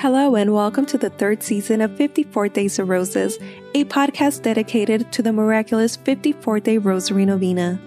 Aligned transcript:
Hello, 0.00 0.34
and 0.34 0.54
welcome 0.54 0.86
to 0.86 0.96
the 0.96 1.10
third 1.10 1.42
season 1.42 1.82
of 1.82 1.94
54 1.94 2.48
Days 2.48 2.78
of 2.78 2.88
Roses, 2.88 3.36
a 3.74 3.84
podcast 3.84 4.40
dedicated 4.40 5.12
to 5.12 5.20
the 5.20 5.30
miraculous 5.30 5.94
54 5.94 6.58
day 6.60 6.78
Rosary 6.78 7.26
Novena. 7.26 7.78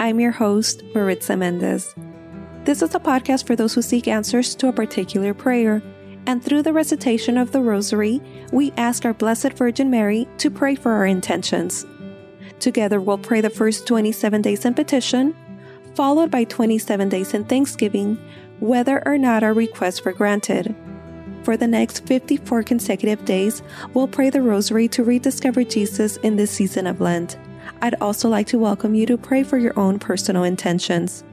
I'm 0.00 0.18
your 0.18 0.32
host, 0.32 0.82
Maritza 0.92 1.36
Mendez. 1.36 1.94
This 2.64 2.82
is 2.82 2.96
a 2.96 2.98
podcast 2.98 3.46
for 3.46 3.54
those 3.54 3.74
who 3.74 3.80
seek 3.80 4.08
answers 4.08 4.56
to 4.56 4.66
a 4.66 4.72
particular 4.72 5.34
prayer, 5.34 5.80
and 6.26 6.42
through 6.42 6.62
the 6.62 6.72
recitation 6.72 7.38
of 7.38 7.52
the 7.52 7.62
Rosary, 7.62 8.20
we 8.50 8.72
ask 8.72 9.04
our 9.04 9.14
Blessed 9.14 9.52
Virgin 9.52 9.88
Mary 9.88 10.26
to 10.38 10.50
pray 10.50 10.74
for 10.74 10.90
our 10.90 11.06
intentions. 11.06 11.86
Together, 12.58 13.00
we'll 13.00 13.18
pray 13.18 13.40
the 13.40 13.48
first 13.48 13.86
27 13.86 14.42
days 14.42 14.64
in 14.64 14.74
petition, 14.74 15.32
followed 15.94 16.28
by 16.32 16.42
27 16.42 17.08
days 17.08 17.34
in 17.34 17.44
thanksgiving, 17.44 18.18
whether 18.58 19.00
or 19.06 19.16
not 19.16 19.44
our 19.44 19.54
requests 19.54 20.04
were 20.04 20.12
granted. 20.12 20.74
For 21.42 21.56
the 21.56 21.66
next 21.66 22.06
54 22.06 22.62
consecutive 22.62 23.24
days, 23.24 23.62
we'll 23.94 24.06
pray 24.06 24.30
the 24.30 24.42
Rosary 24.42 24.86
to 24.88 25.02
rediscover 25.02 25.64
Jesus 25.64 26.16
in 26.18 26.36
this 26.36 26.52
season 26.52 26.86
of 26.86 27.00
Lent. 27.00 27.36
I'd 27.80 28.00
also 28.00 28.28
like 28.28 28.46
to 28.48 28.58
welcome 28.58 28.94
you 28.94 29.06
to 29.06 29.18
pray 29.18 29.42
for 29.42 29.58
your 29.58 29.76
own 29.78 29.98
personal 29.98 30.44
intentions. 30.44 31.24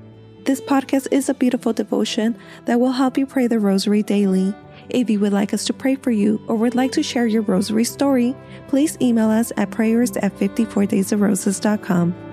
This 0.46 0.62
podcast 0.62 1.08
is 1.12 1.30
a 1.30 1.36
beautiful 1.36 1.74
devotion 1.74 2.36
that 2.66 2.80
will 2.80 2.92
help 2.92 3.18
you 3.20 3.28
pray 3.28 3.46
the 3.46 3.60
Rosary 3.60 4.02
daily. 4.02 4.56
If 4.90 5.12
you 5.12 5.20
would 5.20 5.34
like 5.34 5.54
us 5.54 5.66
to 5.66 5.74
pray 5.74 5.96
for 5.96 6.10
you 6.10 6.42
or 6.48 6.56
would 6.56 6.74
like 6.74 6.92
to 6.94 7.04
share 7.04 7.28
your 7.28 7.44
Rosary 7.44 7.84
story, 7.84 8.36
please 8.68 8.98
email 9.00 9.30
us 9.30 9.52
at 9.58 9.70
prayers 9.70 10.18
at 10.18 10.36
54daysofroses.com. 10.38 12.29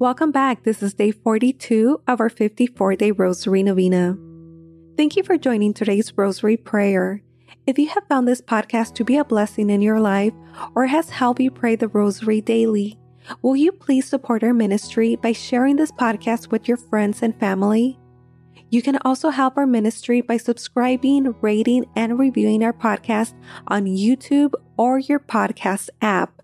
Welcome 0.00 0.32
back. 0.32 0.62
This 0.62 0.82
is 0.82 0.94
day 0.94 1.10
42 1.10 2.00
of 2.08 2.20
our 2.20 2.30
54 2.30 2.96
day 2.96 3.10
Rosary 3.10 3.62
Novena. 3.62 4.16
Thank 4.96 5.14
you 5.14 5.22
for 5.22 5.36
joining 5.36 5.74
today's 5.74 6.16
Rosary 6.16 6.56
Prayer. 6.56 7.22
If 7.66 7.78
you 7.78 7.86
have 7.90 8.06
found 8.08 8.26
this 8.26 8.40
podcast 8.40 8.94
to 8.94 9.04
be 9.04 9.18
a 9.18 9.26
blessing 9.26 9.68
in 9.68 9.82
your 9.82 10.00
life 10.00 10.32
or 10.74 10.86
has 10.86 11.10
helped 11.10 11.42
you 11.42 11.50
pray 11.50 11.76
the 11.76 11.88
Rosary 11.88 12.40
daily, 12.40 12.98
will 13.42 13.56
you 13.56 13.72
please 13.72 14.08
support 14.08 14.42
our 14.42 14.54
ministry 14.54 15.16
by 15.16 15.32
sharing 15.32 15.76
this 15.76 15.92
podcast 15.92 16.50
with 16.50 16.66
your 16.66 16.78
friends 16.78 17.22
and 17.22 17.38
family? 17.38 17.98
You 18.70 18.80
can 18.80 18.96
also 19.04 19.28
help 19.28 19.58
our 19.58 19.66
ministry 19.66 20.22
by 20.22 20.38
subscribing, 20.38 21.34
rating, 21.42 21.84
and 21.94 22.18
reviewing 22.18 22.64
our 22.64 22.72
podcast 22.72 23.34
on 23.68 23.84
YouTube 23.84 24.54
or 24.78 24.98
your 24.98 25.20
podcast 25.20 25.90
app. 26.00 26.40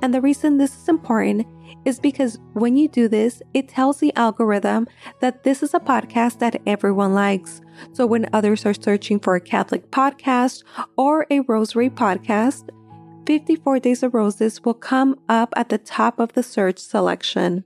And 0.00 0.14
the 0.14 0.20
reason 0.20 0.58
this 0.58 0.76
is 0.76 0.88
important 0.88 1.44
is 1.84 2.00
because 2.00 2.38
when 2.52 2.76
you 2.76 2.88
do 2.88 3.08
this, 3.08 3.42
it 3.52 3.68
tells 3.68 3.98
the 3.98 4.14
algorithm 4.16 4.86
that 5.20 5.44
this 5.44 5.62
is 5.62 5.74
a 5.74 5.80
podcast 5.80 6.38
that 6.38 6.60
everyone 6.66 7.14
likes. 7.14 7.60
So 7.92 8.06
when 8.06 8.28
others 8.32 8.64
are 8.66 8.74
searching 8.74 9.20
for 9.20 9.34
a 9.34 9.40
Catholic 9.40 9.90
podcast 9.90 10.62
or 10.96 11.26
a 11.30 11.40
Rosary 11.40 11.90
podcast, 11.90 12.70
54 13.26 13.80
Days 13.80 14.02
of 14.02 14.14
Roses 14.14 14.62
will 14.64 14.74
come 14.74 15.18
up 15.28 15.52
at 15.56 15.68
the 15.68 15.78
top 15.78 16.18
of 16.18 16.32
the 16.34 16.42
search 16.42 16.78
selection. 16.78 17.64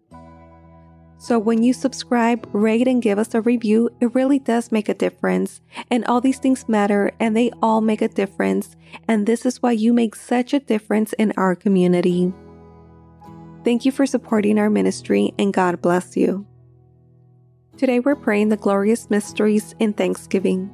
So 1.20 1.36
when 1.36 1.64
you 1.64 1.72
subscribe, 1.72 2.48
rate, 2.52 2.86
and 2.86 3.02
give 3.02 3.18
us 3.18 3.34
a 3.34 3.40
review, 3.40 3.90
it 4.00 4.14
really 4.14 4.38
does 4.38 4.70
make 4.70 4.88
a 4.88 4.94
difference. 4.94 5.60
And 5.90 6.04
all 6.04 6.20
these 6.20 6.38
things 6.38 6.68
matter 6.68 7.10
and 7.18 7.36
they 7.36 7.50
all 7.60 7.80
make 7.80 8.02
a 8.02 8.08
difference. 8.08 8.76
And 9.08 9.26
this 9.26 9.44
is 9.44 9.60
why 9.60 9.72
you 9.72 9.92
make 9.92 10.14
such 10.14 10.54
a 10.54 10.60
difference 10.60 11.12
in 11.14 11.32
our 11.36 11.56
community. 11.56 12.32
Thank 13.64 13.84
you 13.84 13.92
for 13.92 14.06
supporting 14.06 14.58
our 14.58 14.70
ministry 14.70 15.34
and 15.38 15.52
God 15.52 15.82
bless 15.82 16.16
you. 16.16 16.46
Today 17.76 18.00
we're 18.00 18.16
praying 18.16 18.48
the 18.48 18.56
glorious 18.56 19.10
mysteries 19.10 19.74
in 19.78 19.92
Thanksgiving. 19.92 20.70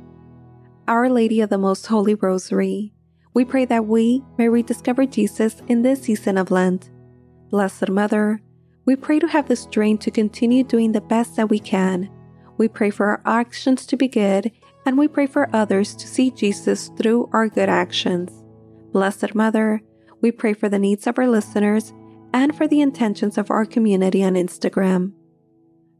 Our 0.86 1.08
Lady 1.08 1.40
of 1.40 1.48
the 1.48 1.58
Most 1.58 1.86
Holy 1.86 2.14
Rosary, 2.14 2.92
we 3.32 3.44
pray 3.44 3.64
that 3.64 3.86
we 3.86 4.22
may 4.38 4.48
rediscover 4.48 5.06
Jesus 5.06 5.62
in 5.66 5.82
this 5.82 6.02
season 6.02 6.36
of 6.36 6.50
Lent. 6.50 6.90
Blessed 7.50 7.88
Mother, 7.88 8.40
we 8.84 8.96
pray 8.96 9.18
to 9.18 9.28
have 9.28 9.48
the 9.48 9.56
strength 9.56 10.04
to 10.04 10.10
continue 10.10 10.62
doing 10.62 10.92
the 10.92 11.00
best 11.00 11.36
that 11.36 11.48
we 11.48 11.58
can. 11.58 12.10
We 12.58 12.68
pray 12.68 12.90
for 12.90 13.06
our 13.06 13.22
actions 13.24 13.86
to 13.86 13.96
be 13.96 14.08
good, 14.08 14.52
and 14.84 14.98
we 14.98 15.08
pray 15.08 15.26
for 15.26 15.48
others 15.54 15.94
to 15.96 16.06
see 16.06 16.30
Jesus 16.30 16.90
through 16.98 17.30
our 17.32 17.48
good 17.48 17.70
actions. 17.70 18.44
Blessed 18.92 19.34
Mother, 19.34 19.82
we 20.20 20.30
pray 20.30 20.52
for 20.52 20.68
the 20.68 20.78
needs 20.78 21.06
of 21.06 21.18
our 21.18 21.26
listeners 21.26 21.92
and 22.34 22.54
for 22.56 22.66
the 22.66 22.80
intentions 22.80 23.38
of 23.38 23.48
our 23.48 23.64
community 23.64 24.24
on 24.24 24.34
Instagram. 24.34 25.12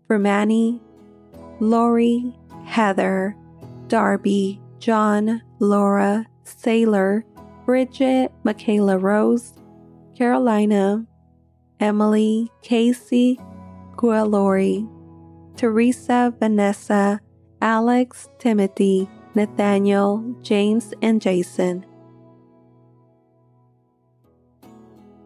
For 0.08 0.18
Manny, 0.18 0.82
Lori, 1.60 2.34
Heather, 2.64 3.36
Darby, 3.86 4.60
John, 4.80 5.42
Laura, 5.60 6.26
Sailor, 6.42 7.24
Bridget, 7.64 8.32
Michaela 8.42 8.98
Rose, 8.98 9.54
Carolina, 10.18 11.06
Emily, 11.78 12.50
Casey, 12.62 13.38
Gualori, 13.92 14.88
Teresa, 15.56 16.34
Vanessa, 16.40 17.20
Alex, 17.62 18.28
Timothy, 18.40 19.08
Nathaniel, 19.36 20.36
James, 20.42 20.92
and 21.00 21.22
Jason. 21.22 21.86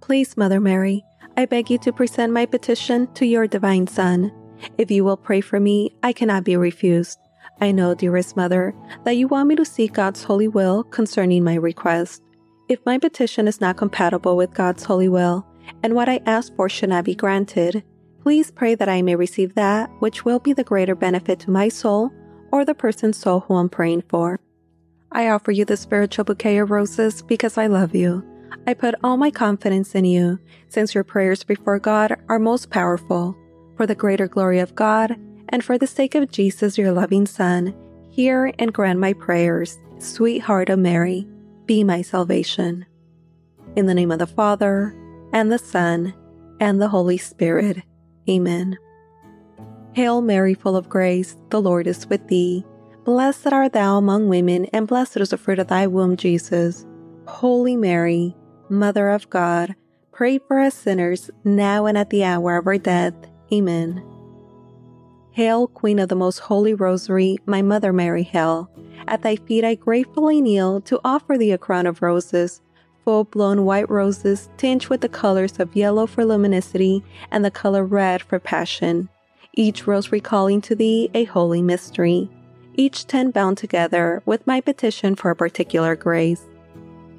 Please, 0.00 0.36
Mother 0.36 0.60
Mary, 0.60 1.04
I 1.36 1.44
beg 1.46 1.70
you 1.70 1.78
to 1.78 1.92
present 1.92 2.32
my 2.32 2.46
petition 2.46 3.12
to 3.14 3.26
your 3.26 3.46
divine 3.46 3.86
Son. 3.86 4.32
If 4.78 4.90
you 4.90 5.04
will 5.04 5.16
pray 5.16 5.40
for 5.40 5.60
me, 5.60 5.94
I 6.02 6.12
cannot 6.12 6.44
be 6.44 6.56
refused. 6.56 7.18
I 7.60 7.72
know, 7.72 7.94
dearest 7.94 8.36
Mother, 8.36 8.74
that 9.04 9.16
you 9.16 9.28
want 9.28 9.48
me 9.48 9.56
to 9.56 9.64
seek 9.64 9.92
God's 9.92 10.24
holy 10.24 10.48
will 10.48 10.82
concerning 10.84 11.44
my 11.44 11.54
request. 11.54 12.22
If 12.68 12.84
my 12.86 12.98
petition 12.98 13.46
is 13.46 13.60
not 13.60 13.76
compatible 13.76 14.36
with 14.36 14.54
God's 14.54 14.84
holy 14.84 15.08
will, 15.08 15.46
and 15.82 15.94
what 15.94 16.08
I 16.08 16.20
ask 16.24 16.54
for 16.56 16.68
should 16.68 16.88
not 16.88 17.04
be 17.04 17.14
granted, 17.14 17.84
please 18.22 18.50
pray 18.50 18.74
that 18.74 18.88
I 18.88 19.02
may 19.02 19.16
receive 19.16 19.54
that 19.54 19.90
which 19.98 20.24
will 20.24 20.38
be 20.38 20.52
the 20.52 20.64
greater 20.64 20.94
benefit 20.94 21.40
to 21.40 21.50
my 21.50 21.68
soul 21.68 22.10
or 22.50 22.64
the 22.64 22.74
person's 22.74 23.18
soul 23.18 23.40
who 23.40 23.54
I'm 23.54 23.68
praying 23.68 24.04
for. 24.08 24.40
I 25.12 25.28
offer 25.28 25.50
you 25.50 25.64
the 25.64 25.76
spiritual 25.76 26.24
bouquet 26.24 26.58
of 26.58 26.70
roses 26.70 27.22
because 27.22 27.58
I 27.58 27.66
love 27.66 27.94
you. 27.94 28.24
I 28.66 28.74
put 28.74 28.94
all 29.02 29.16
my 29.16 29.30
confidence 29.30 29.94
in 29.94 30.04
you, 30.04 30.38
since 30.68 30.94
your 30.94 31.04
prayers 31.04 31.44
before 31.44 31.78
God 31.78 32.16
are 32.28 32.38
most 32.38 32.70
powerful. 32.70 33.36
For 33.76 33.86
the 33.86 33.94
greater 33.94 34.28
glory 34.28 34.58
of 34.58 34.74
God, 34.74 35.16
and 35.48 35.64
for 35.64 35.78
the 35.78 35.86
sake 35.86 36.14
of 36.14 36.30
Jesus, 36.30 36.78
your 36.78 36.92
loving 36.92 37.26
Son, 37.26 37.74
hear 38.10 38.52
and 38.58 38.72
grant 38.72 38.98
my 38.98 39.12
prayers. 39.12 39.78
Sweetheart 39.98 40.68
of 40.68 40.78
Mary, 40.78 41.26
be 41.66 41.84
my 41.84 42.02
salvation. 42.02 42.86
In 43.76 43.86
the 43.86 43.94
name 43.94 44.10
of 44.10 44.18
the 44.18 44.26
Father, 44.26 44.94
and 45.32 45.50
the 45.50 45.58
Son, 45.58 46.14
and 46.60 46.80
the 46.80 46.88
Holy 46.88 47.18
Spirit. 47.18 47.82
Amen. 48.28 48.78
Hail 49.92 50.20
Mary, 50.20 50.54
full 50.54 50.76
of 50.76 50.88
grace, 50.88 51.36
the 51.48 51.60
Lord 51.60 51.86
is 51.86 52.06
with 52.08 52.26
thee. 52.28 52.64
Blessed 53.04 53.52
art 53.52 53.72
thou 53.72 53.96
among 53.96 54.28
women, 54.28 54.66
and 54.66 54.86
blessed 54.86 55.16
is 55.16 55.30
the 55.30 55.38
fruit 55.38 55.58
of 55.58 55.68
thy 55.68 55.86
womb, 55.86 56.16
Jesus. 56.16 56.86
Holy 57.26 57.76
Mary, 57.76 58.36
Mother 58.70 59.10
of 59.10 59.28
God, 59.28 59.74
pray 60.12 60.38
for 60.38 60.60
us 60.60 60.76
sinners, 60.76 61.28
now 61.42 61.86
and 61.86 61.98
at 61.98 62.10
the 62.10 62.22
hour 62.22 62.56
of 62.56 62.68
our 62.68 62.78
death. 62.78 63.14
Amen. 63.52 64.00
Hail, 65.32 65.66
Queen 65.66 65.98
of 65.98 66.08
the 66.08 66.14
Most 66.14 66.38
Holy 66.38 66.72
Rosary, 66.72 67.38
my 67.46 67.62
Mother 67.62 67.92
Mary, 67.92 68.22
hail. 68.22 68.70
At 69.08 69.22
thy 69.22 69.34
feet 69.34 69.64
I 69.64 69.74
gratefully 69.74 70.40
kneel 70.40 70.80
to 70.82 71.00
offer 71.04 71.36
thee 71.36 71.50
a 71.50 71.58
crown 71.58 71.86
of 71.86 72.00
roses, 72.00 72.60
full 73.04 73.24
blown 73.24 73.64
white 73.64 73.90
roses 73.90 74.48
tinged 74.56 74.86
with 74.86 75.00
the 75.00 75.08
colors 75.08 75.58
of 75.58 75.74
yellow 75.74 76.06
for 76.06 76.24
luminosity 76.24 77.02
and 77.32 77.44
the 77.44 77.50
color 77.50 77.84
red 77.84 78.22
for 78.22 78.38
passion, 78.38 79.08
each 79.54 79.88
rose 79.88 80.12
recalling 80.12 80.60
to 80.60 80.76
thee 80.76 81.10
a 81.12 81.24
holy 81.24 81.60
mystery. 81.60 82.30
each 82.74 83.06
ten 83.06 83.30
bound 83.30 83.58
together 83.58 84.22
with 84.24 84.46
my 84.46 84.60
petition 84.60 85.16
for 85.16 85.30
a 85.30 85.36
particular 85.36 85.96
grace. 85.96 86.44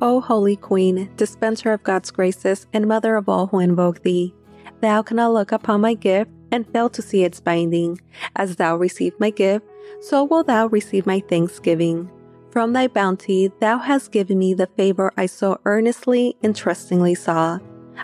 O 0.04 0.20
Holy 0.20 0.56
Queen, 0.56 1.12
dispenser 1.16 1.72
of 1.72 1.84
God's 1.84 2.10
graces 2.10 2.66
and 2.74 2.88
mother 2.88 3.16
of 3.16 3.30
all 3.30 3.46
who 3.46 3.60
invoke 3.60 4.02
thee, 4.02 4.34
thou 4.82 5.04
cannot 5.04 5.34
look 5.34 5.52
upon 5.52 5.82
my 5.82 5.94
gift 5.94 6.32
and 6.52 6.68
fail 6.74 6.90
to 6.90 7.04
see 7.04 7.24
its 7.24 7.40
binding. 7.40 8.02
As 8.36 8.56
thou 8.56 8.76
receive 8.78 9.14
my 9.20 9.30
gift, 9.30 9.66
so 10.02 10.24
will 10.24 10.44
thou 10.44 10.68
receive 10.68 11.06
my 11.06 11.20
thanksgiving. 11.20 12.10
From 12.50 12.74
thy 12.74 12.88
bounty, 12.88 13.52
thou 13.60 13.78
hast 13.78 14.12
given 14.12 14.40
me 14.40 14.56
the 14.56 14.68
favor 14.76 15.14
I 15.18 15.28
so 15.28 15.60
earnestly 15.66 16.36
and 16.42 16.56
trustingly 16.56 17.14
sought. 17.14 17.62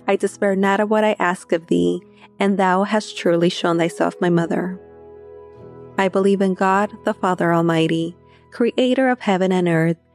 I 0.07 0.15
despair 0.17 0.55
not 0.55 0.79
of 0.79 0.91
what 0.91 1.03
I 1.03 1.15
ask 1.17 1.51
of 1.51 1.65
thee, 1.65 2.01
and 2.39 2.59
thou 2.59 2.83
hast 2.83 3.17
truly 3.17 3.49
shown 3.49 3.79
thyself 3.79 4.15
my 4.21 4.29
mother. 4.29 4.79
I 5.97 6.09
believe 6.09 6.41
in 6.41 6.53
God, 6.53 6.93
the 7.05 7.15
Father 7.15 7.51
Almighty, 7.51 8.15
creator 8.51 9.09
of 9.09 9.19
heaven 9.19 9.51
and 9.51 9.67
earth, 9.67 9.97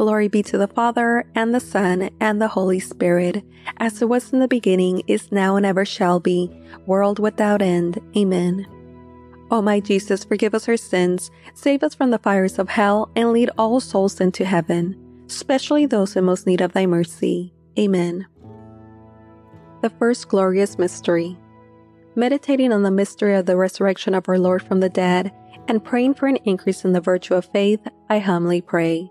Glory 0.00 0.28
be 0.28 0.42
to 0.42 0.56
the 0.56 0.66
Father, 0.66 1.26
and 1.34 1.54
the 1.54 1.60
Son, 1.60 2.08
and 2.20 2.40
the 2.40 2.48
Holy 2.48 2.80
Spirit, 2.80 3.44
as 3.76 4.00
it 4.00 4.08
was 4.08 4.32
in 4.32 4.38
the 4.38 4.48
beginning, 4.48 5.02
is 5.06 5.30
now, 5.30 5.56
and 5.56 5.66
ever 5.66 5.84
shall 5.84 6.18
be, 6.18 6.50
world 6.86 7.18
without 7.18 7.60
end. 7.60 8.00
Amen. 8.16 8.66
O 9.50 9.60
my 9.60 9.78
Jesus, 9.78 10.24
forgive 10.24 10.54
us 10.54 10.66
our 10.70 10.78
sins, 10.78 11.30
save 11.52 11.82
us 11.82 11.94
from 11.94 12.12
the 12.12 12.18
fires 12.18 12.58
of 12.58 12.70
hell, 12.70 13.10
and 13.14 13.30
lead 13.30 13.50
all 13.58 13.78
souls 13.78 14.22
into 14.22 14.46
heaven, 14.46 14.96
especially 15.26 15.84
those 15.84 16.16
in 16.16 16.24
most 16.24 16.46
need 16.46 16.62
of 16.62 16.72
thy 16.72 16.86
mercy. 16.86 17.52
Amen. 17.78 18.26
The 19.82 19.90
first 19.90 20.28
glorious 20.30 20.78
mystery. 20.78 21.36
Meditating 22.14 22.72
on 22.72 22.84
the 22.84 22.90
mystery 22.90 23.36
of 23.36 23.44
the 23.44 23.54
resurrection 23.54 24.14
of 24.14 24.30
our 24.30 24.38
Lord 24.38 24.62
from 24.62 24.80
the 24.80 24.88
dead, 24.88 25.30
and 25.68 25.84
praying 25.84 26.14
for 26.14 26.26
an 26.26 26.36
increase 26.46 26.86
in 26.86 26.94
the 26.94 27.02
virtue 27.02 27.34
of 27.34 27.44
faith, 27.44 27.86
I 28.08 28.20
humbly 28.20 28.62
pray. 28.62 29.10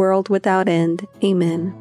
world 0.00 0.28
without 0.28 0.68
end. 0.68 1.06
Amen. 1.22 1.74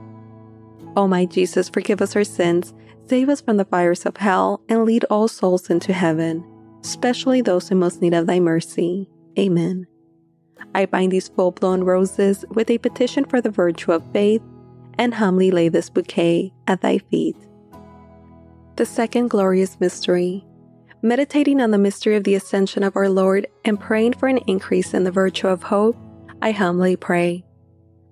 O 0.95 1.07
my 1.07 1.25
Jesus, 1.25 1.69
forgive 1.69 2.01
us 2.01 2.15
our 2.15 2.23
sins 2.23 2.73
Save 3.09 3.29
us 3.29 3.41
from 3.41 3.57
the 3.57 3.65
fires 3.65 4.05
of 4.05 4.17
hell 4.17 4.61
and 4.69 4.85
lead 4.85 5.03
all 5.05 5.27
souls 5.27 5.71
into 5.71 5.93
heaven, 5.93 6.45
especially 6.83 7.41
those 7.41 7.71
in 7.71 7.79
most 7.79 8.03
need 8.03 8.13
of 8.13 8.27
thy 8.27 8.39
mercy. 8.39 9.09
Amen. 9.37 9.87
I 10.75 10.85
bind 10.85 11.11
these 11.11 11.27
full 11.27 11.49
blown 11.49 11.83
roses 11.83 12.45
with 12.51 12.69
a 12.69 12.77
petition 12.77 13.25
for 13.25 13.41
the 13.41 13.49
virtue 13.49 13.93
of 13.93 14.03
faith 14.13 14.43
and 14.99 15.15
humbly 15.15 15.49
lay 15.49 15.69
this 15.69 15.89
bouquet 15.89 16.53
at 16.67 16.81
thy 16.81 16.99
feet. 16.99 17.35
The 18.75 18.85
second 18.85 19.31
glorious 19.31 19.79
mystery. 19.79 20.45
Meditating 21.01 21.61
on 21.61 21.71
the 21.71 21.79
mystery 21.79 22.15
of 22.15 22.25
the 22.25 22.35
ascension 22.35 22.83
of 22.83 22.95
our 22.95 23.09
Lord 23.09 23.47
and 23.65 23.79
praying 23.79 24.13
for 24.13 24.27
an 24.27 24.37
increase 24.45 24.93
in 24.93 25.03
the 25.03 25.11
virtue 25.11 25.47
of 25.47 25.63
hope, 25.63 25.97
I 26.43 26.51
humbly 26.51 26.95
pray. 26.95 27.43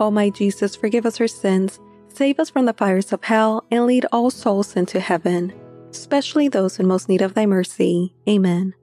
O 0.00 0.10
my 0.10 0.30
Jesus, 0.30 0.74
forgive 0.74 1.06
us 1.06 1.20
our 1.20 1.28
sins, 1.28 1.80
save 2.08 2.40
us 2.40 2.50
from 2.50 2.66
the 2.66 2.72
fires 2.72 3.12
of 3.12 3.22
hell, 3.24 3.64
and 3.70 3.86
lead 3.86 4.06
all 4.12 4.30
souls 4.30 4.76
into 4.76 4.98
heaven, 5.00 5.52
especially 5.90 6.48
those 6.48 6.78
in 6.78 6.86
most 6.86 7.08
need 7.08 7.22
of 7.22 7.34
thy 7.34 7.46
mercy. 7.46 8.14
Amen. 8.28 8.74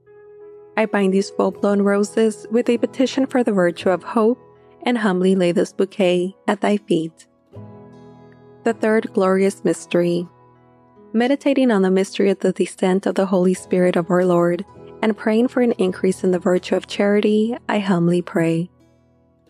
I 0.77 0.85
bind 0.85 1.13
these 1.13 1.29
full 1.29 1.51
blown 1.51 1.81
roses 1.81 2.47
with 2.49 2.69
a 2.69 2.77
petition 2.77 3.25
for 3.25 3.43
the 3.43 3.51
virtue 3.51 3.89
of 3.89 4.03
hope, 4.03 4.39
and 4.83 4.97
humbly 4.97 5.35
lay 5.35 5.51
this 5.51 5.73
bouquet 5.73 6.35
at 6.47 6.61
thy 6.61 6.77
feet. 6.77 7.27
The 8.63 8.73
third 8.73 9.11
glorious 9.13 9.63
mystery. 9.63 10.27
Meditating 11.13 11.71
on 11.71 11.81
the 11.81 11.91
mystery 11.91 12.29
of 12.29 12.39
the 12.39 12.53
descent 12.53 13.05
of 13.05 13.15
the 13.15 13.25
Holy 13.25 13.53
Spirit 13.53 13.97
of 13.97 14.09
our 14.09 14.25
Lord, 14.25 14.65
and 15.01 15.17
praying 15.17 15.49
for 15.49 15.61
an 15.61 15.73
increase 15.73 16.23
in 16.23 16.31
the 16.31 16.39
virtue 16.39 16.75
of 16.75 16.87
charity, 16.87 17.57
I 17.67 17.79
humbly 17.79 18.21
pray. 18.21 18.69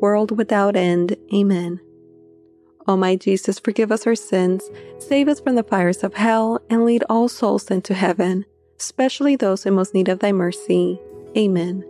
world 0.00 0.36
without 0.36 0.76
end. 0.76 1.16
Amen. 1.34 1.80
O 2.86 2.96
my 2.96 3.16
Jesus, 3.16 3.58
forgive 3.58 3.92
us 3.92 4.06
our 4.06 4.14
sins, 4.14 4.70
save 4.98 5.28
us 5.28 5.40
from 5.40 5.56
the 5.56 5.62
fires 5.62 6.02
of 6.02 6.14
hell, 6.14 6.60
and 6.70 6.84
lead 6.84 7.04
all 7.10 7.28
souls 7.28 7.70
into 7.70 7.92
heaven, 7.92 8.46
especially 8.80 9.36
those 9.36 9.66
in 9.66 9.74
most 9.74 9.92
need 9.92 10.08
of 10.08 10.20
thy 10.20 10.32
mercy. 10.32 10.98
Amen. 11.36 11.84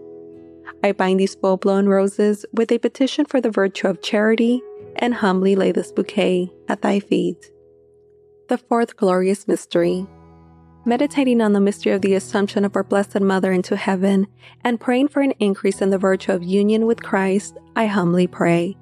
I 0.82 0.92
bind 0.92 1.20
these 1.20 1.36
full 1.36 1.56
blown 1.56 1.86
roses 1.86 2.44
with 2.52 2.72
a 2.72 2.78
petition 2.78 3.24
for 3.24 3.40
the 3.40 3.50
virtue 3.50 3.86
of 3.86 4.02
charity 4.02 4.62
and 4.96 5.14
humbly 5.14 5.54
lay 5.54 5.72
this 5.72 5.92
bouquet 5.92 6.52
at 6.68 6.82
thy 6.82 7.00
feet. 7.00 7.50
The 8.48 8.58
fourth 8.58 8.96
glorious 8.96 9.46
mystery. 9.46 10.06
Meditating 10.88 11.42
on 11.42 11.52
the 11.52 11.60
mystery 11.60 11.92
of 11.92 12.00
the 12.00 12.14
Assumption 12.14 12.64
of 12.64 12.74
our 12.74 12.82
Blessed 12.82 13.20
Mother 13.20 13.52
into 13.52 13.76
heaven 13.76 14.26
and 14.64 14.80
praying 14.80 15.08
for 15.08 15.20
an 15.20 15.32
increase 15.32 15.82
in 15.82 15.90
the 15.90 15.98
virtue 15.98 16.32
of 16.32 16.42
union 16.42 16.86
with 16.86 17.02
Christ, 17.02 17.58
I 17.76 17.84
humbly 17.84 18.26
pray. 18.26 18.74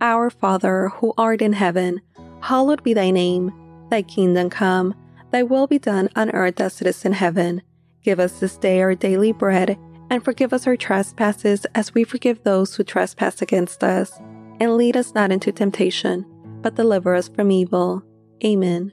Our 0.00 0.28
Father, 0.30 0.88
who 0.88 1.14
art 1.16 1.40
in 1.40 1.52
heaven, 1.52 2.00
hallowed 2.40 2.82
be 2.82 2.94
thy 2.94 3.12
name. 3.12 3.52
Thy 3.90 4.02
kingdom 4.02 4.50
come, 4.50 4.92
thy 5.30 5.44
will 5.44 5.68
be 5.68 5.78
done 5.78 6.08
on 6.16 6.32
earth 6.32 6.60
as 6.60 6.80
it 6.80 6.88
is 6.88 7.04
in 7.04 7.12
heaven. 7.12 7.62
Give 8.02 8.18
us 8.18 8.40
this 8.40 8.56
day 8.56 8.80
our 8.80 8.96
daily 8.96 9.30
bread, 9.30 9.78
and 10.10 10.24
forgive 10.24 10.52
us 10.52 10.66
our 10.66 10.76
trespasses 10.76 11.64
as 11.76 11.94
we 11.94 12.02
forgive 12.02 12.42
those 12.42 12.74
who 12.74 12.82
trespass 12.82 13.40
against 13.40 13.84
us. 13.84 14.18
And 14.58 14.76
lead 14.76 14.96
us 14.96 15.14
not 15.14 15.30
into 15.30 15.52
temptation, 15.52 16.26
but 16.60 16.74
deliver 16.74 17.14
us 17.14 17.28
from 17.28 17.52
evil. 17.52 18.02
Amen. 18.44 18.92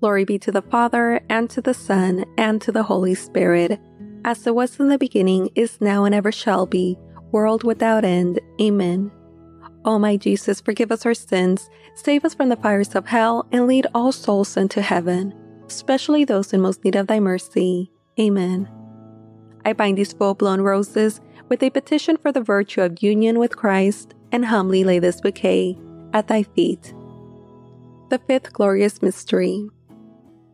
Glory 0.00 0.24
be 0.24 0.38
to 0.38 0.52
the 0.52 0.62
Father, 0.62 1.20
and 1.30 1.48
to 1.48 1.62
the 1.62 1.72
Son, 1.72 2.24
and 2.36 2.60
to 2.60 2.70
the 2.70 2.82
Holy 2.82 3.14
Spirit, 3.14 3.80
as 4.26 4.46
it 4.46 4.54
was 4.54 4.78
in 4.78 4.88
the 4.88 4.98
beginning, 4.98 5.48
is 5.54 5.80
now, 5.80 6.04
and 6.04 6.14
ever 6.14 6.30
shall 6.30 6.66
be, 6.66 6.98
world 7.32 7.64
without 7.64 8.04
end. 8.04 8.38
Amen. 8.60 9.10
O 9.86 9.98
my 9.98 10.16
Jesus, 10.16 10.60
forgive 10.60 10.92
us 10.92 11.06
our 11.06 11.14
sins, 11.14 11.70
save 11.94 12.26
us 12.26 12.34
from 12.34 12.50
the 12.50 12.56
fires 12.56 12.94
of 12.94 13.06
hell, 13.06 13.46
and 13.52 13.66
lead 13.66 13.86
all 13.94 14.12
souls 14.12 14.56
into 14.58 14.82
heaven, 14.82 15.32
especially 15.66 16.24
those 16.24 16.52
in 16.52 16.60
most 16.60 16.84
need 16.84 16.96
of 16.96 17.06
thy 17.06 17.18
mercy. 17.18 17.90
Amen. 18.20 18.68
I 19.64 19.72
bind 19.72 19.96
these 19.96 20.12
full 20.12 20.34
blown 20.34 20.60
roses 20.60 21.20
with 21.48 21.62
a 21.62 21.70
petition 21.70 22.18
for 22.18 22.32
the 22.32 22.42
virtue 22.42 22.82
of 22.82 23.02
union 23.02 23.38
with 23.38 23.56
Christ, 23.56 24.12
and 24.30 24.44
humbly 24.44 24.84
lay 24.84 24.98
this 24.98 25.22
bouquet 25.22 25.78
at 26.12 26.28
thy 26.28 26.42
feet. 26.42 26.92
The 28.10 28.18
fifth 28.18 28.52
glorious 28.52 29.00
mystery 29.00 29.68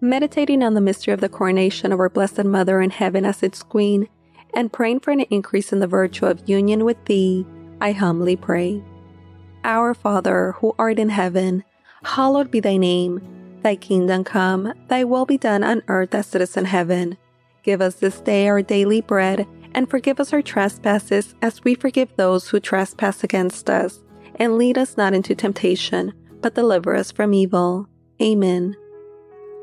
meditating 0.02 0.64
on 0.64 0.74
the 0.74 0.80
mystery 0.80 1.14
of 1.14 1.20
the 1.20 1.28
coronation 1.28 1.92
of 1.92 2.00
our 2.00 2.08
Blessed 2.08 2.44
Mother 2.44 2.80
in 2.80 2.90
heaven 2.90 3.24
as 3.24 3.42
its 3.42 3.62
Queen, 3.62 4.08
and 4.52 4.72
praying 4.72 5.00
for 5.00 5.12
an 5.12 5.20
increase 5.20 5.72
in 5.72 5.78
the 5.78 5.86
virtue 5.86 6.26
of 6.26 6.48
union 6.48 6.84
with 6.84 7.02
Thee, 7.04 7.46
I 7.80 7.92
humbly 7.92 8.36
pray. 8.36 8.82
Our 9.64 9.94
Father, 9.94 10.52
who 10.58 10.74
art 10.76 10.98
in 10.98 11.08
heaven, 11.08 11.62
hallowed 12.02 12.50
be 12.50 12.58
Thy 12.58 12.76
name. 12.76 13.22
Thy 13.62 13.76
kingdom 13.76 14.24
come, 14.24 14.74
Thy 14.88 15.04
will 15.04 15.24
be 15.24 15.38
done 15.38 15.62
on 15.62 15.82
earth 15.86 16.14
as 16.16 16.34
it 16.34 16.42
is 16.42 16.56
in 16.56 16.64
heaven. 16.64 17.16
Give 17.62 17.80
us 17.80 17.94
this 17.94 18.20
day 18.20 18.48
our 18.48 18.60
daily 18.60 19.00
bread, 19.00 19.46
and 19.72 19.88
forgive 19.88 20.18
us 20.18 20.32
our 20.32 20.42
trespasses 20.42 21.36
as 21.42 21.62
we 21.62 21.76
forgive 21.76 22.14
those 22.16 22.48
who 22.48 22.58
trespass 22.58 23.22
against 23.22 23.70
us. 23.70 24.00
And 24.34 24.58
lead 24.58 24.78
us 24.78 24.96
not 24.96 25.14
into 25.14 25.36
temptation, 25.36 26.12
but 26.40 26.56
deliver 26.56 26.96
us 26.96 27.12
from 27.12 27.32
evil. 27.32 27.88
Amen. 28.20 28.76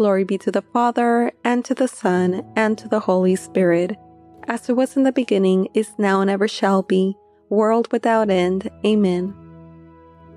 Glory 0.00 0.24
be 0.24 0.38
to 0.38 0.50
the 0.50 0.62
Father, 0.62 1.30
and 1.44 1.62
to 1.62 1.74
the 1.74 1.86
Son, 1.86 2.42
and 2.56 2.78
to 2.78 2.88
the 2.88 3.00
Holy 3.00 3.36
Spirit, 3.36 3.98
as 4.44 4.66
it 4.66 4.72
was 4.72 4.96
in 4.96 5.02
the 5.02 5.12
beginning, 5.12 5.68
is 5.74 5.92
now, 5.98 6.22
and 6.22 6.30
ever 6.30 6.48
shall 6.48 6.80
be, 6.80 7.14
world 7.50 7.86
without 7.92 8.30
end. 8.30 8.70
Amen. 8.82 9.34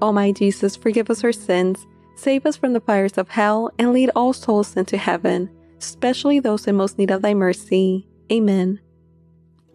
O 0.02 0.12
my 0.12 0.34
Jesus, 0.34 0.76
forgive 0.76 1.10
us 1.10 1.24
our 1.24 1.32
sins, 1.32 1.88
save 2.18 2.46
us 2.46 2.58
from 2.58 2.74
the 2.74 2.82
fires 2.82 3.18
of 3.18 3.30
hell, 3.30 3.72
and 3.80 3.94
lead 3.94 4.12
all 4.18 4.34
souls 4.34 4.76
into 4.76 4.98
heaven, 4.98 5.50
especially 5.80 6.42
those 6.42 6.68
in 6.68 6.76
most 6.76 6.98
need 6.98 7.10
of 7.10 7.22
thy 7.22 7.34
mercy. 7.34 8.06
Amen. 8.30 8.82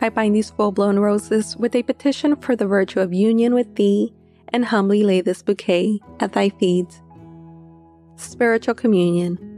I 0.02 0.10
bind 0.10 0.34
these 0.34 0.50
full 0.50 0.70
blown 0.70 0.98
roses 0.98 1.56
with 1.56 1.74
a 1.74 1.82
petition 1.82 2.36
for 2.36 2.54
the 2.54 2.66
virtue 2.66 3.00
of 3.00 3.14
union 3.14 3.54
with 3.54 3.74
thee, 3.76 4.12
and 4.48 4.66
humbly 4.66 5.02
lay 5.02 5.22
this 5.22 5.42
bouquet 5.42 5.98
at 6.20 6.34
thy 6.34 6.50
feet. 6.50 7.00
Spiritual 8.16 8.74
Communion. 8.74 9.57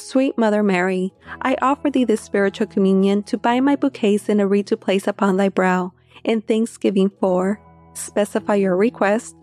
Sweet 0.00 0.36
Mother 0.38 0.62
Mary, 0.62 1.12
I 1.42 1.56
offer 1.60 1.90
thee 1.90 2.04
this 2.04 2.20
spiritual 2.20 2.66
communion 2.66 3.22
to 3.24 3.38
bind 3.38 3.64
my 3.64 3.76
bouquets 3.76 4.28
in 4.28 4.40
a 4.40 4.46
wreath 4.46 4.66
to 4.66 4.76
place 4.76 5.06
upon 5.06 5.36
thy 5.36 5.48
brow, 5.48 5.92
in 6.24 6.40
thanksgiving 6.40 7.10
for, 7.20 7.60
specify 7.94 8.56
your 8.56 8.76
request, 8.76 9.36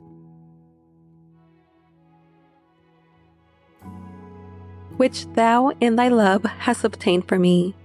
which 4.98 5.28
thou 5.34 5.72
in 5.80 5.96
thy 5.96 6.08
love 6.08 6.44
hast 6.44 6.84
obtained 6.84 7.28
for 7.28 7.38
me. 7.38 7.76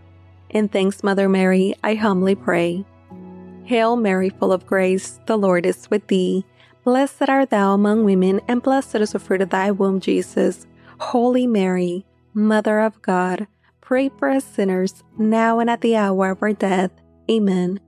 In 0.51 0.69
thanks, 0.69 1.03
Mother 1.03 1.29
Mary, 1.29 1.75
I 1.85 1.95
humbly 1.95 2.35
pray. 2.35 2.85
Hail 3.65 3.97
Mary, 3.97 4.31
full 4.31 4.53
of 4.53 4.67
grace, 4.67 5.21
the 5.27 5.37
Lord 5.37 5.67
is 5.67 5.89
with 5.91 6.07
thee. 6.09 6.45
Blessed 6.85 7.29
art 7.29 7.51
thou 7.51 7.75
among 7.75 8.05
women, 8.05 8.41
and 8.49 8.63
blessed 8.63 8.97
is 8.97 9.13
the 9.13 9.19
fruit 9.19 9.41
of 9.41 9.51
thy 9.51 9.71
womb, 9.71 10.01
Jesus. 10.01 10.67
Holy 10.99 11.47
Mary, 11.47 12.05
Mother 12.35 12.81
of 12.81 13.03
God, 13.03 13.47
pray 13.83 14.09
for 14.09 14.31
us 14.31 14.45
sinners, 14.45 15.03
now 15.19 15.59
and 15.59 15.69
at 15.69 15.83
the 15.83 15.97
hour 15.97 16.31
of 16.31 16.43
our 16.43 16.55
death. 16.55 16.91
Amen. 17.31 17.79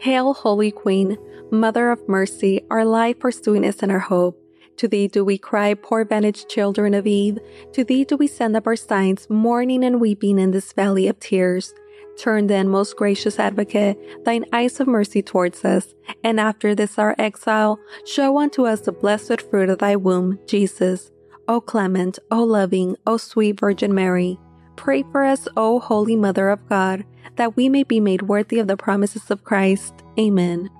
Hail, 0.00 0.32
Holy 0.32 0.70
Queen, 0.70 1.18
Mother 1.50 1.90
of 1.90 2.08
mercy, 2.08 2.62
our 2.70 2.84
life, 2.86 3.16
our 3.22 3.30
sweetness, 3.30 3.82
and 3.82 3.92
our 3.92 3.98
hope. 3.98 4.42
To 4.78 4.88
thee 4.88 5.06
do 5.06 5.22
we 5.22 5.36
cry, 5.36 5.74
poor 5.74 6.06
banished 6.06 6.48
children 6.48 6.94
of 6.94 7.06
Eve. 7.06 7.38
To 7.74 7.84
thee 7.84 8.04
do 8.04 8.16
we 8.16 8.26
send 8.26 8.56
up 8.56 8.66
our 8.66 8.74
sighs, 8.74 9.26
mourning 9.28 9.84
and 9.84 10.00
weeping 10.00 10.38
in 10.38 10.52
this 10.52 10.72
valley 10.72 11.06
of 11.06 11.20
tears. 11.20 11.74
Turn 12.18 12.46
then, 12.46 12.70
most 12.70 12.96
gracious 12.96 13.38
advocate, 13.38 14.24
thine 14.24 14.46
eyes 14.52 14.80
of 14.80 14.86
mercy 14.86 15.22
towards 15.22 15.62
us, 15.62 15.92
and 16.24 16.40
after 16.40 16.74
this 16.74 16.98
our 16.98 17.14
exile, 17.18 17.78
show 18.06 18.38
unto 18.38 18.66
us 18.66 18.80
the 18.80 18.92
blessed 18.92 19.42
fruit 19.42 19.68
of 19.68 19.78
thy 19.78 19.96
womb, 19.96 20.38
Jesus. 20.46 21.10
O 21.52 21.60
clement, 21.60 22.18
O 22.30 22.42
loving, 22.42 22.96
O 23.06 23.18
sweet 23.18 23.60
Virgin 23.60 23.94
Mary, 23.94 24.38
pray 24.76 25.02
for 25.12 25.22
us, 25.22 25.46
O 25.54 25.80
Holy 25.80 26.16
Mother 26.16 26.48
of 26.48 26.66
God, 26.66 27.04
that 27.36 27.56
we 27.56 27.68
may 27.68 27.82
be 27.82 28.00
made 28.00 28.22
worthy 28.22 28.58
of 28.58 28.68
the 28.68 28.76
promises 28.78 29.30
of 29.30 29.44
Christ. 29.44 29.92
Amen. 30.18 30.70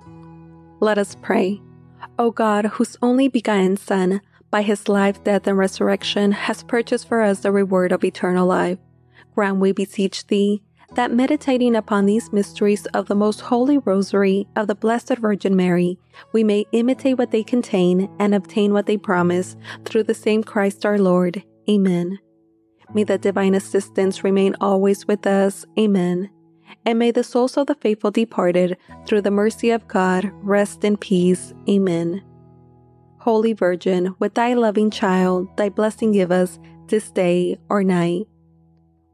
Let 0.80 0.96
us 0.96 1.14
pray. 1.20 1.60
O 2.18 2.30
God, 2.30 2.64
whose 2.64 2.96
only 3.02 3.28
begotten 3.28 3.76
Son, 3.76 4.22
by 4.50 4.62
his 4.62 4.88
life, 4.88 5.22
death, 5.22 5.46
and 5.46 5.58
resurrection, 5.58 6.32
has 6.32 6.62
purchased 6.62 7.06
for 7.06 7.20
us 7.20 7.40
the 7.40 7.52
reward 7.52 7.92
of 7.92 8.02
eternal 8.02 8.46
life, 8.46 8.78
grant, 9.34 9.58
we 9.58 9.72
beseech 9.72 10.26
thee, 10.28 10.62
that 10.94 11.12
meditating 11.12 11.76
upon 11.76 12.06
these 12.06 12.32
mysteries 12.32 12.86
of 12.86 13.06
the 13.06 13.14
most 13.14 13.40
holy 13.40 13.78
rosary 13.78 14.46
of 14.56 14.66
the 14.66 14.74
Blessed 14.74 15.16
Virgin 15.18 15.56
Mary, 15.56 15.98
we 16.32 16.44
may 16.44 16.66
imitate 16.72 17.18
what 17.18 17.30
they 17.30 17.42
contain 17.42 18.10
and 18.18 18.34
obtain 18.34 18.72
what 18.72 18.86
they 18.86 18.96
promise 18.96 19.56
through 19.84 20.04
the 20.04 20.14
same 20.14 20.44
Christ 20.44 20.84
our 20.84 20.98
Lord. 20.98 21.42
Amen. 21.68 22.18
May 22.94 23.04
the 23.04 23.18
divine 23.18 23.54
assistance 23.54 24.22
remain 24.22 24.54
always 24.60 25.06
with 25.06 25.26
us. 25.26 25.64
Amen. 25.78 26.30
And 26.84 26.98
may 26.98 27.10
the 27.10 27.24
souls 27.24 27.56
of 27.56 27.68
the 27.68 27.74
faithful 27.76 28.10
departed, 28.10 28.76
through 29.06 29.22
the 29.22 29.30
mercy 29.30 29.70
of 29.70 29.86
God, 29.88 30.30
rest 30.42 30.84
in 30.84 30.96
peace. 30.96 31.54
Amen. 31.68 32.22
Holy 33.18 33.52
Virgin, 33.52 34.14
with 34.18 34.34
thy 34.34 34.54
loving 34.54 34.90
child, 34.90 35.48
thy 35.56 35.68
blessing 35.68 36.12
give 36.12 36.32
us 36.32 36.58
this 36.88 37.10
day 37.10 37.56
or 37.68 37.84
night. 37.84 38.26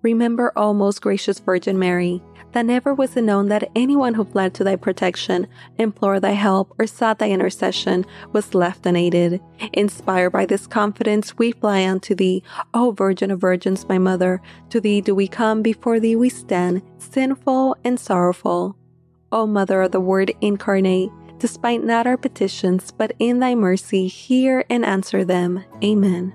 Remember, 0.03 0.53
O 0.57 0.73
most 0.73 1.03
gracious 1.03 1.41
Virgin 1.41 1.79
Mary, 1.79 2.23
that 2.53 2.65
never 2.65 2.95
was 2.95 3.17
it 3.17 3.23
known 3.23 3.49
that 3.49 3.71
anyone 3.77 4.15
who 4.15 4.25
fled 4.25 4.55
to 4.55 4.65
thy 4.65 4.77
protection, 4.77 5.47
implored 5.77 6.23
thy 6.23 6.33
help, 6.33 6.75
or 6.79 6.87
sought 6.87 7.19
thy 7.19 7.31
intercession 7.31 8.07
was 8.33 8.55
left 8.55 8.87
unaided. 8.87 9.41
Inspired 9.73 10.31
by 10.31 10.47
this 10.47 10.67
confidence, 10.67 11.37
we 11.37 11.53
fly 11.53 11.87
unto 11.87 12.15
thee, 12.15 12.43
O 12.73 12.93
Virgin 12.93 13.31
of 13.31 13.41
Virgins, 13.41 13.89
my 13.89 13.99
Mother. 13.99 14.41
To 14.71 14.81
thee 14.81 15.01
do 15.01 15.15
we 15.15 15.29
come, 15.29 15.63
before 15.63 16.01
thee 16.01 16.17
we 16.17 16.29
stand, 16.31 16.83
sinful 16.99 17.77
and 17.85 18.01
sorrowful. 18.01 18.77
O 19.31 19.47
Mother 19.47 19.83
of 19.83 19.93
the 19.93 20.01
Word 20.01 20.33
incarnate, 20.41 21.11
despite 21.39 21.85
not 21.85 22.07
our 22.07 22.17
petitions, 22.17 22.93
but 22.93 23.13
in 23.19 23.41
thy 23.41 23.55
mercy, 23.55 24.07
hear 24.07 24.65
and 24.71 24.85
answer 24.85 25.25
them. 25.25 25.65
Amen. 25.85 26.33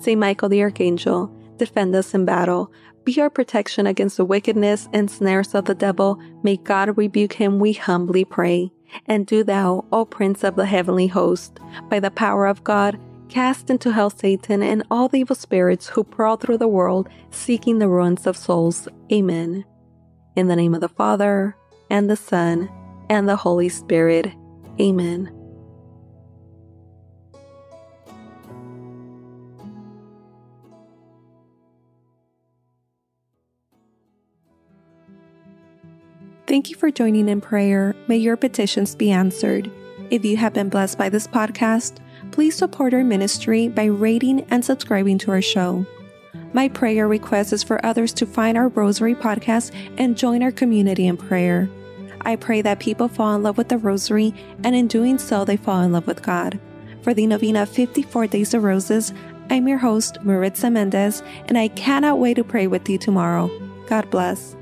Saint 0.00 0.18
Michael 0.18 0.48
the 0.48 0.62
Archangel, 0.62 1.30
defend 1.60 1.94
us 1.94 2.14
in 2.14 2.24
battle. 2.24 2.72
Be 3.04 3.20
our 3.20 3.30
protection 3.30 3.86
against 3.86 4.16
the 4.16 4.24
wickedness 4.24 4.88
and 4.92 5.10
snares 5.10 5.54
of 5.54 5.66
the 5.66 5.74
devil. 5.74 6.20
May 6.42 6.56
God 6.56 6.96
rebuke 6.96 7.34
him, 7.34 7.58
we 7.58 7.74
humbly 7.74 8.24
pray. 8.24 8.72
And 9.06 9.26
do 9.26 9.44
thou, 9.44 9.84
O 9.92 10.04
Prince 10.04 10.42
of 10.42 10.56
the 10.56 10.66
heavenly 10.66 11.06
host, 11.06 11.60
by 11.88 12.00
the 12.00 12.10
power 12.10 12.46
of 12.46 12.64
God, 12.64 12.98
cast 13.28 13.70
into 13.70 13.92
hell 13.92 14.10
Satan 14.10 14.62
and 14.62 14.82
all 14.90 15.08
the 15.08 15.20
evil 15.20 15.36
spirits 15.36 15.88
who 15.88 16.02
prowl 16.02 16.36
through 16.36 16.58
the 16.58 16.66
world 16.66 17.08
seeking 17.30 17.78
the 17.78 17.88
ruins 17.88 18.26
of 18.26 18.36
souls. 18.36 18.88
Amen. 19.12 19.64
In 20.34 20.48
the 20.48 20.56
name 20.56 20.74
of 20.74 20.80
the 20.80 20.88
Father, 20.88 21.56
and 21.90 22.08
the 22.08 22.16
Son, 22.16 22.70
and 23.08 23.28
the 23.28 23.36
Holy 23.36 23.68
Spirit. 23.68 24.32
Amen. 24.80 25.39
Thank 36.50 36.68
you 36.68 36.74
for 36.74 36.90
joining 36.90 37.28
in 37.28 37.40
prayer. 37.40 37.94
May 38.08 38.16
your 38.16 38.36
petitions 38.36 38.96
be 38.96 39.12
answered. 39.12 39.70
If 40.10 40.24
you 40.24 40.36
have 40.38 40.52
been 40.52 40.68
blessed 40.68 40.98
by 40.98 41.08
this 41.08 41.28
podcast, 41.28 41.98
please 42.32 42.56
support 42.56 42.92
our 42.92 43.04
ministry 43.04 43.68
by 43.68 43.84
rating 43.84 44.40
and 44.50 44.64
subscribing 44.64 45.16
to 45.18 45.30
our 45.30 45.42
show. 45.42 45.86
My 46.52 46.66
prayer 46.66 47.06
request 47.06 47.52
is 47.52 47.62
for 47.62 47.86
others 47.86 48.12
to 48.14 48.26
find 48.26 48.58
our 48.58 48.66
Rosary 48.66 49.14
podcast 49.14 49.72
and 49.96 50.18
join 50.18 50.42
our 50.42 50.50
community 50.50 51.06
in 51.06 51.16
prayer. 51.16 51.70
I 52.22 52.34
pray 52.34 52.62
that 52.62 52.80
people 52.80 53.06
fall 53.06 53.36
in 53.36 53.44
love 53.44 53.56
with 53.56 53.68
the 53.68 53.78
Rosary, 53.78 54.34
and 54.64 54.74
in 54.74 54.88
doing 54.88 55.18
so, 55.18 55.44
they 55.44 55.56
fall 55.56 55.82
in 55.82 55.92
love 55.92 56.08
with 56.08 56.20
God. 56.20 56.58
For 57.02 57.14
the 57.14 57.28
novena 57.28 57.64
54 57.64 58.26
Days 58.26 58.54
of 58.54 58.64
Roses, 58.64 59.14
I'm 59.50 59.68
your 59.68 59.78
host, 59.78 60.18
Maritza 60.24 60.68
Mendez, 60.68 61.22
and 61.46 61.56
I 61.56 61.68
cannot 61.68 62.18
wait 62.18 62.34
to 62.34 62.42
pray 62.42 62.66
with 62.66 62.88
you 62.88 62.98
tomorrow. 62.98 63.48
God 63.86 64.10
bless. 64.10 64.56